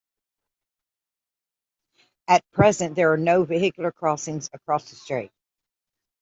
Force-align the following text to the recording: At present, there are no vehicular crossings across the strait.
At 2.27 2.43
present, 2.51 2.95
there 2.95 3.11
are 3.13 3.17
no 3.17 3.43
vehicular 3.43 3.91
crossings 3.91 4.49
across 4.51 4.89
the 4.89 4.95
strait. 4.95 5.31